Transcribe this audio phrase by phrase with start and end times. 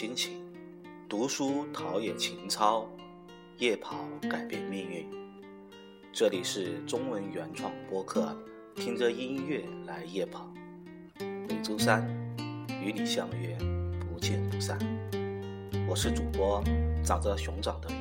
[0.00, 0.30] 亲情，
[1.08, 2.88] 读书陶冶情操，
[3.56, 3.96] 夜跑
[4.30, 5.04] 改变命运。
[6.12, 8.32] 这里是中文原创播客，
[8.76, 10.48] 听着音乐来夜跑，
[11.18, 12.06] 每周三
[12.80, 13.58] 与你相约，
[13.98, 14.78] 不见不散。
[15.88, 16.62] 我是主播，
[17.02, 17.97] 长着熊掌的。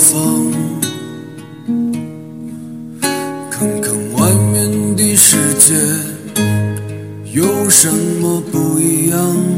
[0.00, 0.50] 方。
[3.50, 5.74] 看看外面的世界，
[7.32, 9.49] 有什么不一样？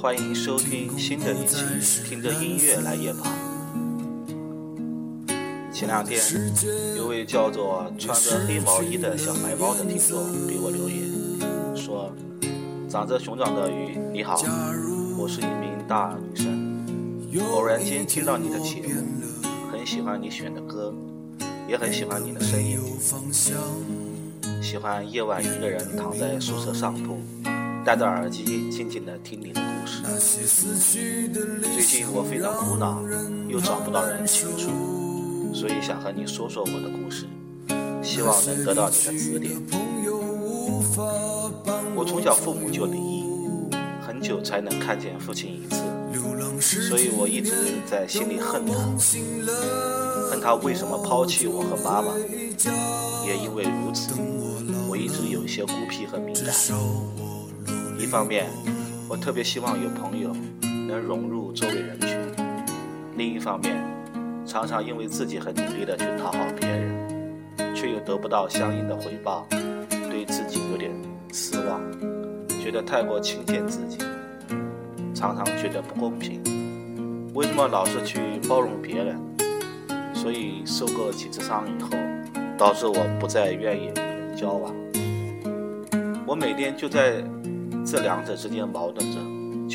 [0.00, 1.56] 欢迎收听新的一期，
[2.08, 3.26] 听着音乐来夜跑。
[5.70, 6.18] 前两天，
[6.96, 12.10] 有位叫做穿着黑毛衣的小白猫的听众给我留言，说
[12.88, 14.40] ：“长着熊掌的鱼，你好，
[15.18, 20.94] 我是一名大二女生，偶然间听到你的节目，很喜欢你选的歌，
[21.68, 22.80] 也很喜欢你的声音，
[24.62, 27.20] 喜欢夜晚一个人躺在宿舍上铺。”
[27.82, 30.02] 戴着耳机，静静地听你的故事。
[31.72, 33.02] 最近我非常苦恼，
[33.48, 34.68] 又找不到人倾诉，
[35.54, 37.24] 所以想和你说说我的故事，
[38.02, 39.52] 希望能得到你的指点。
[41.96, 43.24] 我从小父母就离异，
[44.06, 47.54] 很久才能看见父亲一次，所以我一直
[47.86, 48.74] 在心里恨他，
[50.30, 52.12] 恨他为什么抛弃我和妈妈。
[53.26, 54.10] 也因为如此，
[54.88, 56.52] 我一直有些孤僻和敏感。
[58.00, 58.46] 一方面，
[59.10, 60.34] 我特别希望有朋友
[60.88, 62.18] 能融入周围人群；
[63.14, 63.76] 另一方面，
[64.46, 67.26] 常常因为自己很努力的去讨好别人，
[67.74, 69.46] 却又得不到相应的回报，
[70.08, 70.90] 对自己有点
[71.30, 71.78] 失望，
[72.48, 73.98] 觉得太过轻贱自己，
[75.14, 76.40] 常常觉得不公平。
[77.34, 78.18] 为什么老是去
[78.48, 79.18] 包容别人？
[80.14, 81.90] 所以受过几次伤以后，
[82.56, 83.92] 导致我不再愿意
[84.34, 84.74] 交往。
[86.26, 87.22] 我每天就在。
[87.84, 89.20] 这两者之间矛盾着，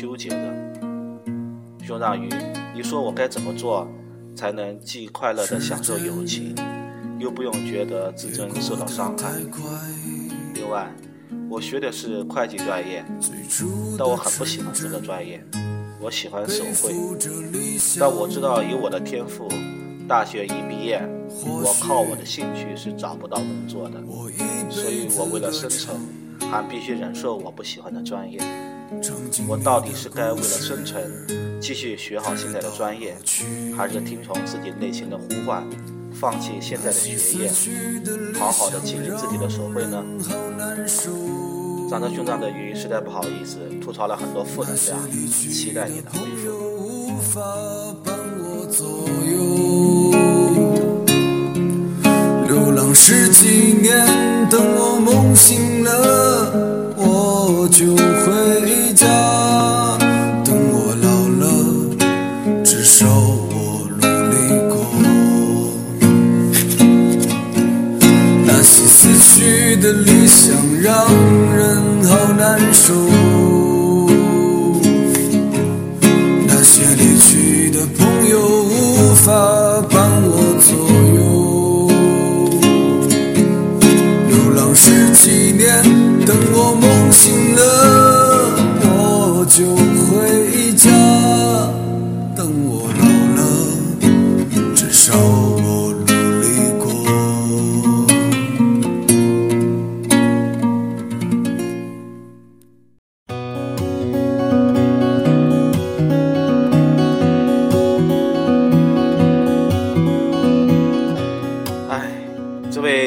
[0.00, 0.72] 纠结着。
[1.84, 2.28] 熊大鱼，
[2.74, 3.86] 你说我该怎么做
[4.34, 6.54] 才能既快乐地享受友情，
[7.18, 9.32] 又不用觉得自尊受到伤害？
[10.54, 10.90] 另外，
[11.48, 13.04] 我学的是会计专业，
[13.98, 15.44] 但我很不喜欢这个专业。
[16.00, 16.94] 我喜欢手绘，
[17.98, 19.48] 但我知道以我的天赋，
[20.06, 21.00] 大学一毕业，
[21.44, 23.94] 我靠我的兴趣是找不到工作的。
[24.70, 26.25] 所以我为了生存。
[26.50, 28.38] 还必须忍受我不喜欢的专业，
[29.48, 31.02] 我到底是该为了生存
[31.60, 33.16] 继续学好现在的专业，
[33.76, 35.64] 还是听从自己内心的呼唤，
[36.12, 37.50] 放弃现在的学业，
[38.38, 40.02] 好好的经营自己的手绘呢？
[41.90, 44.98] 长着胸罩的鱼实在不好意思，吐槽了很多负能量，
[45.30, 47.40] 期待你的回复。
[52.46, 53.94] 流浪十年，
[54.52, 54.85] 我。
[55.36, 56.50] 醒了
[56.96, 59.06] 我就回家。
[60.46, 64.86] 等我老了，至少我努力过。
[68.46, 71.04] 那些死去的理想让
[71.54, 73.35] 人好难受。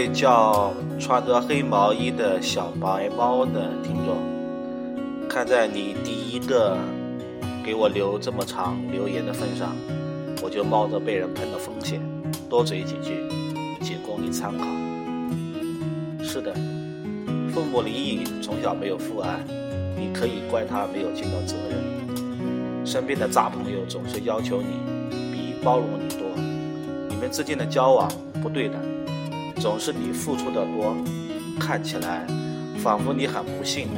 [0.07, 4.15] 叫穿着黑毛衣的小白猫的听众，
[5.27, 6.77] 看在你第一个
[7.65, 9.75] 给我留这么长留言的份上，
[10.41, 11.99] 我就冒着被人喷的风险
[12.49, 13.27] 多嘴几句，
[13.81, 14.65] 仅供你参考。
[16.23, 16.53] 是的，
[17.51, 19.39] 父母离异，从小没有父爱，
[19.97, 22.85] 你可以怪他没有尽到责任。
[22.85, 26.23] 身边的渣朋友总是要求你比包容你多，
[27.09, 28.09] 你们之间的交往
[28.41, 28.88] 不对等。
[29.59, 30.95] 总是比付出的多，
[31.59, 32.25] 看起来
[32.81, 33.89] 仿佛你很不幸，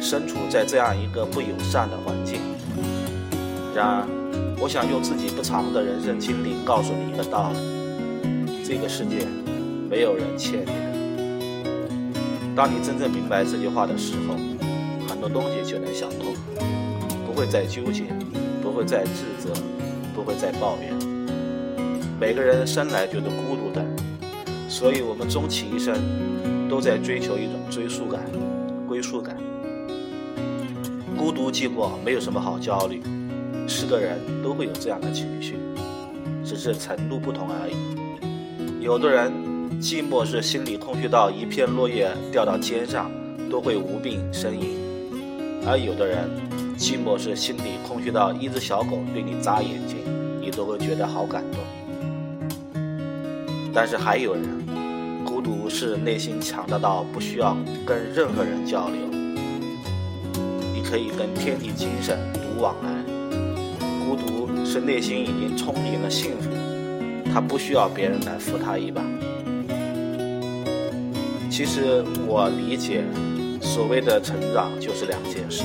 [0.00, 2.40] 身处在这样一个不友善的环境。
[3.76, 4.04] 然而，
[4.60, 9.24] 我想用自己不长的人生经历告诉你一个道理：这个世界
[9.88, 12.18] 没有人欠你的。
[12.56, 14.34] 当你真正明白这句话的时候，
[15.06, 16.34] 很多东西就能想通，
[17.24, 18.02] 不会再纠结，
[18.60, 19.54] 不会再自责，
[20.12, 20.92] 不会再抱怨。
[22.20, 23.97] 每个人生来就是孤独的。
[24.68, 25.94] 所以，我们终其一生，
[26.68, 28.20] 都在追求一种追溯感、
[28.86, 29.34] 归宿感。
[31.16, 33.02] 孤独寂寞没有什么好焦虑，
[33.66, 35.54] 是个人都会有这样的情绪，
[36.44, 38.82] 只是程度不同而已。
[38.84, 39.32] 有的人
[39.80, 43.10] 寂寞是心里空虚到一片落叶掉到肩上
[43.50, 44.78] 都会无病呻吟，
[45.66, 46.28] 而有的人
[46.76, 49.96] 寂寞是心里空虚到一只小狗对你眨眼睛，
[50.42, 51.77] 你都会觉得好感动。
[53.74, 54.42] 但是还有人，
[55.24, 57.56] 孤独是内心强大到不需要
[57.86, 58.98] 跟任何人交流，
[60.72, 62.88] 你可以跟天地精神独往来。
[64.04, 66.50] 孤独是内心已经充盈了幸福，
[67.32, 69.02] 他不需要别人来扶他一把。
[71.50, 73.02] 其实我理解，
[73.60, 75.64] 所谓的成长就是两件事，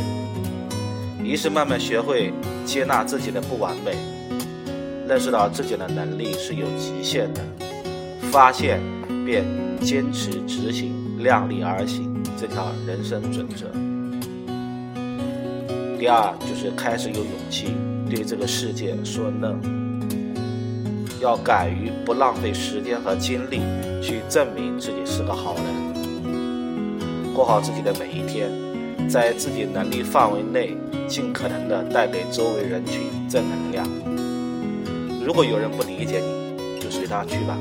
[1.23, 2.33] 一是慢慢学会
[2.65, 3.95] 接纳自己的不完美，
[5.07, 7.62] 认识到自己的能力是有极限的。
[8.33, 8.81] 发现，
[9.23, 9.43] 便
[9.79, 13.67] 坚持执行，量力而行这条人生准则。
[15.99, 17.75] 第二，就是开始有勇气
[18.09, 23.61] 对这个世界说 n o 要敢于不浪费时间和精力
[24.01, 28.49] 去证明自己是个好人，过好自己的每一天，
[29.07, 30.75] 在自己能力范围内，
[31.07, 33.85] 尽可能的带给周围人群正能量。
[35.23, 37.55] 如果有人不理解你，就随他去吧。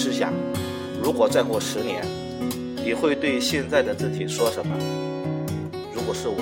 [0.00, 0.32] 试想，
[1.02, 2.02] 如果再过十年，
[2.82, 4.74] 你会对现在的自己说什么？
[5.94, 6.40] 如果是我，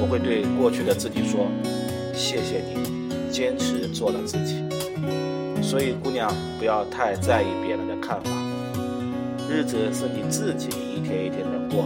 [0.00, 1.48] 我会对过去的自己说
[2.14, 4.62] ：“谢谢你，坚持做了自己。”
[5.60, 8.30] 所以，姑娘不要太在意别人的看法，
[9.50, 11.84] 日子是你自己一天一天的过。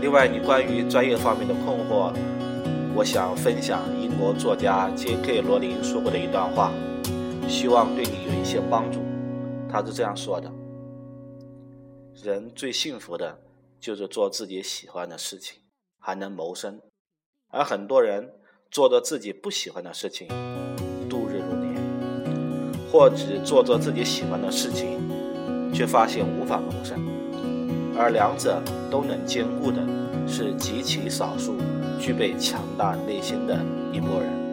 [0.00, 2.12] 另外，你关于专业方面的困惑，
[2.92, 5.42] 我想分享英国作家 J.K.
[5.42, 6.72] 罗琳说过的一段话。
[7.48, 9.00] 希望对你有一些帮助，
[9.70, 10.52] 他是这样说的：
[12.22, 13.40] 人最幸福的，
[13.80, 15.58] 就是做自己喜欢的事情，
[15.98, 16.78] 还能谋生；
[17.48, 18.34] 而很多人
[18.70, 20.28] 做着自己不喜欢的事情，
[21.08, 21.74] 度日如年；
[22.92, 24.98] 或只做着自己喜欢的事情，
[25.72, 26.98] 却发现无法谋生；
[27.98, 29.78] 而两者都能兼顾的，
[30.28, 31.54] 是极其少数
[31.98, 33.54] 具备强大内心的
[33.90, 34.47] 一拨人。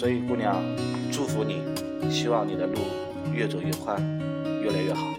[0.00, 0.56] 所以，姑娘，
[1.12, 1.60] 祝福你，
[2.10, 2.78] 希望你的路
[3.34, 4.02] 越走越宽，
[4.62, 5.12] 越来越好。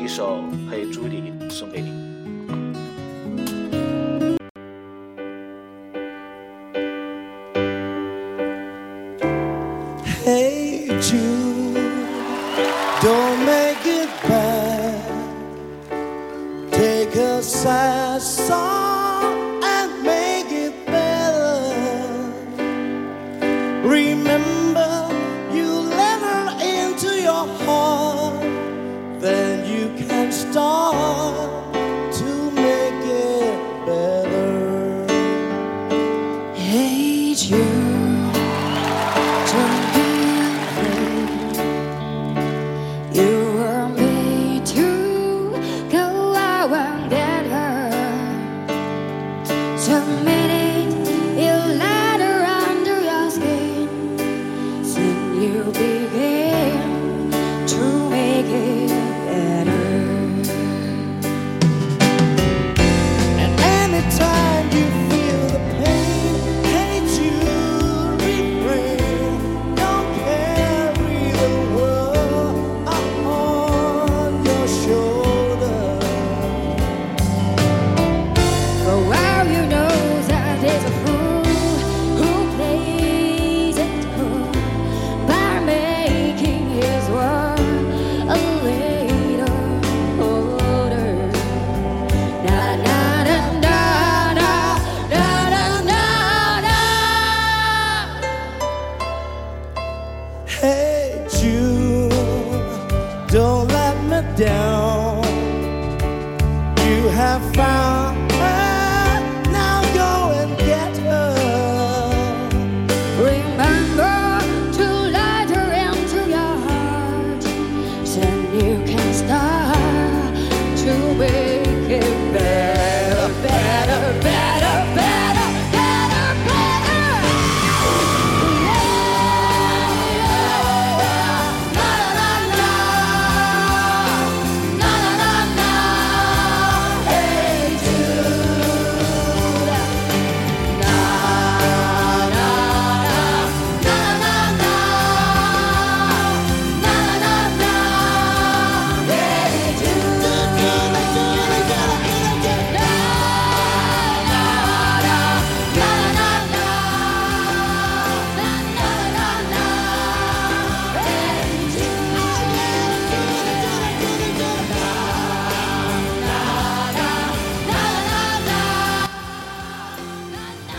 [0.00, 0.36] 一首
[0.70, 1.20] 《黑猪莉》
[1.50, 2.01] 送给你。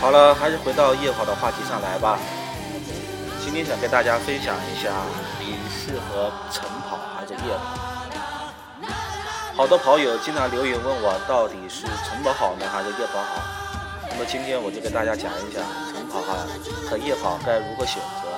[0.04, 2.18] 好了，还是回到夜跑的话题上来吧。
[3.42, 4.90] 今天想跟大家分享一下，
[5.40, 7.64] 你适合晨跑还是夜跑？
[9.56, 13.40] 好多跑友经常留言问我，到底是晨跑好呢，还是夜跑好？
[14.10, 16.20] 那么今天我就跟大家讲一讲，晨跑
[16.86, 18.28] 和夜跑该如何选择。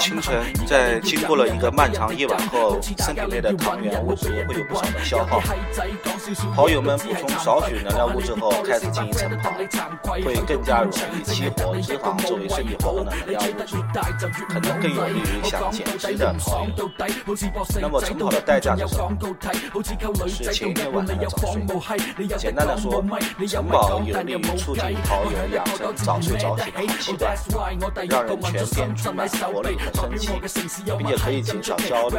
[0.00, 5.40] 清晨，在经过了一个漫长夜晚后，身体内的糖原物质会有不少的消耗。
[6.54, 9.50] 跑友们补充少许能量物质后，开始进行晨跑，
[10.14, 13.76] 会更加容易激活脂肪作为身体活动的能量物质，
[14.48, 15.38] 可能更有利于。
[15.50, 16.90] 想减脂的朋友，
[17.80, 19.16] 那么晨跑的代价是什么？
[20.28, 22.28] 是前一天晚上早睡。
[22.38, 23.02] 简单的说，
[23.46, 27.12] 晨跑有利于促进桃友养成早睡早起的好习
[27.48, 27.76] 惯，
[28.08, 30.08] 让人全天充满活力和
[30.46, 32.16] 生气，并且可以减少焦虑，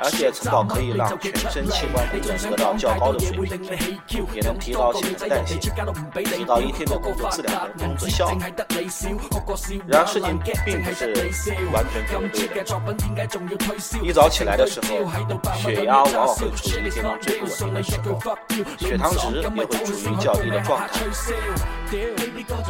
[0.00, 3.98] 而且晨跑可以让全身器官功能得到较高的水平，
[4.34, 8.40] 也能提高新陈代谢，提高一天的工作质量和工作效率。
[9.86, 11.06] 然而事情并不是
[11.72, 12.39] 完全可此。
[14.02, 15.10] 一早起来的时候，
[15.58, 18.20] 血压往往会处于一天中最不稳定的时候，
[18.78, 20.90] 血糖值也会处于较低的状态。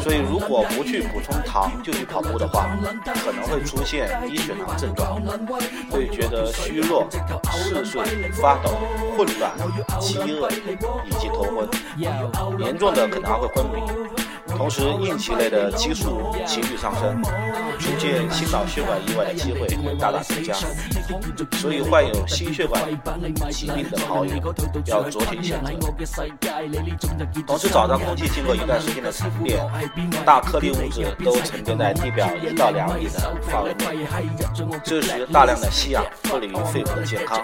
[0.02, 2.68] 所以，如果不去补充糖就去跑步的话，
[3.24, 5.20] 可能会出现低血糖症状，
[5.90, 7.06] 会觉得虚弱、
[7.62, 8.70] 嗜睡、发抖、
[9.16, 9.52] 混乱、
[10.00, 10.48] 饥饿
[11.06, 11.68] 以及头昏，
[12.60, 14.10] 严重的可能还会昏迷。
[14.57, 17.23] 同时，应激类的激素急剧上升，
[17.78, 20.54] 逐渐心脑血管意外的机会会大大增加。
[21.59, 22.83] 所以，患有心血管
[23.50, 24.37] 疾病的跑友
[24.87, 25.73] 要酌情选择。
[27.47, 29.59] 同时，早上空气经过一段时间的沉淀，
[30.25, 33.87] 大颗粒物质都沉淀在地表一到两米的范围内，
[34.85, 37.40] 这时大量的吸氧不利于肺部的健康。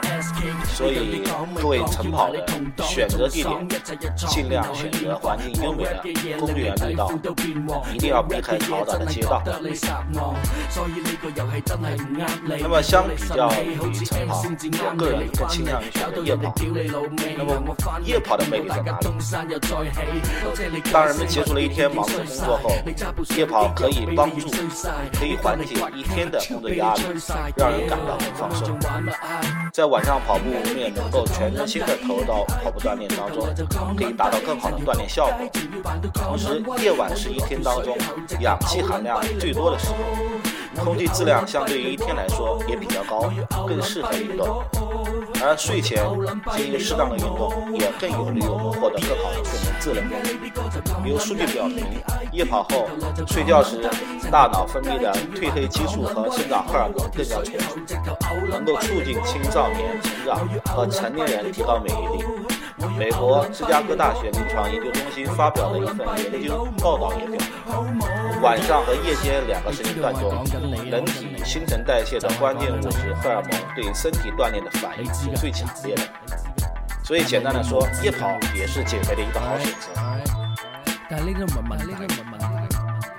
[0.69, 1.23] 所以，
[1.61, 2.45] 各位晨跑的，
[2.85, 3.69] 选择地点
[4.17, 6.03] 尽量选择环境优美的
[6.41, 6.96] 公园内。
[7.93, 9.43] 一定要避开嘈杂的街道。
[12.59, 16.55] 那么相比较晨跑，我个人更倾向于选择夜跑。
[17.37, 20.91] 那么夜跑的魅力在哪里？
[20.91, 22.71] 当人们结束了一天忙碌的工作后，
[23.37, 24.49] 夜跑可以帮助，
[25.19, 27.03] 可以缓解一天的工作压力，
[27.57, 28.79] 让人感到很放松。
[29.73, 33.47] 在晚上跑步，我们也能够全身心的投入到跑步锻炼当中，
[33.97, 36.63] 可以达到更好的锻炼效果，同时。
[36.87, 37.99] 夜晚是一天当中
[38.39, 43.29] 氧气含量最多的时候，空气质量相对于一天来说也比较高，
[43.67, 44.63] 更适合运动。
[45.43, 45.99] 而睡前
[46.57, 51.05] 进行适当的运动，也更有利于我们获得更好的睡眠质量。
[51.05, 51.85] 有数据表明，
[52.33, 52.87] 夜跑后
[53.27, 53.81] 睡觉时，
[54.31, 57.97] 大脑分泌的褪黑激素和生长荷尔蒙更加充足，
[58.49, 62.46] 能够促进青少年成长和成年人提高免疫力。
[62.99, 67.29] 美国芝加哥大学临床研究中心发表的一份研究报告也表
[67.83, 70.31] 明，晚上和夜间两个时间段中，
[70.91, 76.03] 人体新陈代谢的关键物质荷尔蒙对身体锻炼的反应是最强烈的。
[77.05, 79.89] 所以，简单的说，夜跑也是减肥的一个好选择。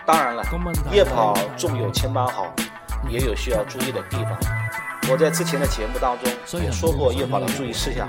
[0.07, 0.43] 当然了，
[0.91, 2.51] 夜跑重有千般好，
[3.10, 4.38] 也有需要注意的地方。
[5.12, 6.17] 我在之前的节目当
[6.50, 8.07] 中也说过夜跑的注意事项。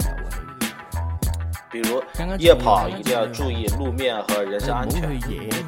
[1.71, 2.03] 比如
[2.39, 5.05] 夜跑一定要注意路面和人身安全，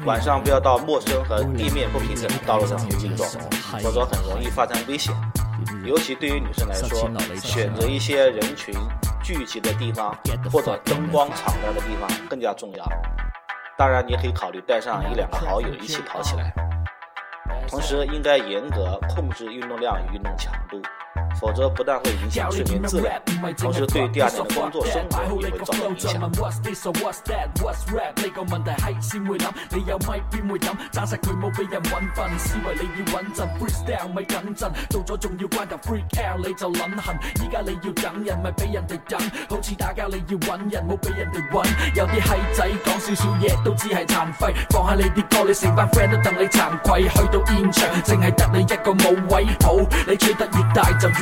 [0.03, 3.25] 晚上不要到陌生和地面不平整的道路上运动，
[3.81, 5.13] 否则很容易发生危险。
[5.85, 8.73] 尤其对于女生来说，选择一些人群
[9.23, 10.15] 聚集的地方
[10.51, 12.83] 或者灯光敞亮的地方更加重要。
[13.77, 16.51] 当然，你也可以考虑带上一两个好友一起跑起来。
[17.67, 20.81] 同时，应该严格控制运动量、与运动强度。
[21.41, 23.19] 否则不但会影响睡眠质量，
[23.57, 26.31] 同时对第二天的工作、生活也会造成影响。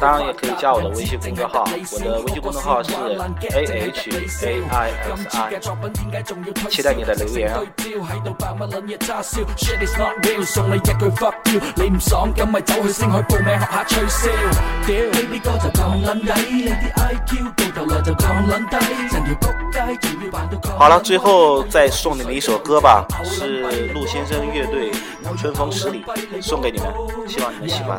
[0.00, 3.90] 当然也可以加我的微信公众号，我的微信公众号是 a h a i
[4.30, 5.60] s i，
[6.70, 7.50] 期待你的留言。
[20.78, 24.92] 好了，最后再送你们一首歌吧，是陆先生乐队
[25.40, 26.04] 《春风十里》，
[26.42, 26.86] 送给你们，
[27.26, 27.98] 希望你们喜欢。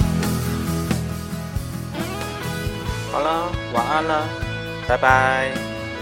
[3.11, 4.25] 好了，晚安了，
[4.87, 5.60] 拜拜。